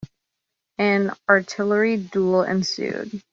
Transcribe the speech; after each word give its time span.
An 0.79 1.11
artillery 1.29 1.97
duel 1.97 2.41
ensued. 2.41 3.21